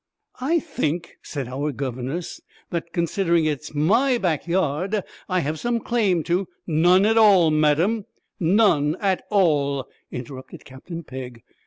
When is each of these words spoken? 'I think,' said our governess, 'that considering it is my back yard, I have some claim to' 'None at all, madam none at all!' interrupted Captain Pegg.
'I 0.39 0.57
think,' 0.61 1.17
said 1.21 1.47
our 1.47 1.71
governess, 1.71 2.41
'that 2.71 2.91
considering 2.91 3.45
it 3.45 3.59
is 3.59 3.75
my 3.75 4.17
back 4.17 4.47
yard, 4.47 5.03
I 5.29 5.41
have 5.41 5.59
some 5.59 5.79
claim 5.79 6.23
to' 6.23 6.47
'None 6.65 7.05
at 7.05 7.19
all, 7.19 7.51
madam 7.51 8.05
none 8.39 8.97
at 8.99 9.23
all!' 9.29 9.87
interrupted 10.11 10.65
Captain 10.65 11.03
Pegg. 11.03 11.43